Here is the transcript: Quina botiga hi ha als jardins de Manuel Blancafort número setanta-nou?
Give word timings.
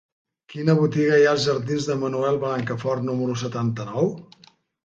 Quina 0.53 0.73
botiga 0.79 1.19
hi 1.19 1.27
ha 1.27 1.33
als 1.33 1.45
jardins 1.49 1.85
de 1.91 1.97
Manuel 2.05 2.41
Blancafort 2.47 3.07
número 3.11 3.37
setanta-nou? 3.43 4.11